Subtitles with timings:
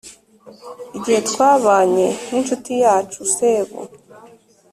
[0.97, 3.79] igihe twabanye n` inshuti yacu sebu